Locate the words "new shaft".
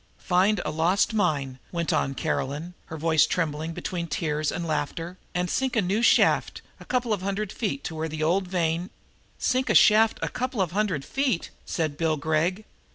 5.83-6.63